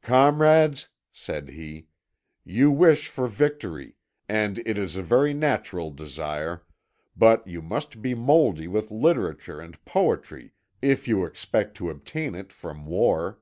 [0.00, 1.88] "Comrades," said he,
[2.42, 3.96] "you wish for victory,
[4.30, 6.64] and it is a very natural desire,
[7.14, 12.50] but you must be mouldy with literature and poetry if you expect to obtain it
[12.50, 13.40] from war.